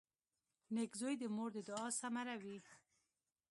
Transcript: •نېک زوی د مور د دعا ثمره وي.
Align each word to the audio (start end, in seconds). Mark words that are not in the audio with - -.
•نېک 0.73 0.91
زوی 0.99 1.15
د 1.19 1.23
مور 1.35 1.49
د 1.55 1.57
دعا 1.69 1.87
ثمره 1.99 2.35
وي. 2.43 2.57